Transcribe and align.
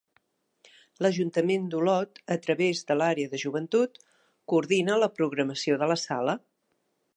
L'Ajuntament 1.05 1.67
d'Olot, 1.73 2.21
a 2.37 2.37
través 2.47 2.81
de 2.91 2.97
l'àrea 3.01 3.31
de 3.35 3.41
Joventut, 3.43 4.01
coordina 4.53 4.99
la 5.05 5.13
programació 5.21 5.81
de 5.83 5.93
la 5.95 6.03
sala. 6.09 6.39